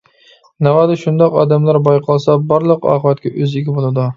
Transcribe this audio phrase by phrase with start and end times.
[0.67, 4.09] ناۋادا شۇنداق ئادەملەر بايقالسا بارلىق ئاقىۋەتكە ئۆزى ئىگە بولىدۇ.